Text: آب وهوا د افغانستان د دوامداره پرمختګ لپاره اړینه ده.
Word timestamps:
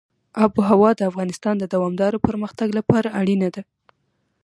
آب 0.43 0.51
وهوا 0.59 0.91
د 0.97 1.01
افغانستان 1.09 1.55
د 1.59 1.63
دوامداره 1.73 2.17
پرمختګ 2.27 2.69
لپاره 2.79 3.13
اړینه 3.19 3.49
ده. 3.55 3.61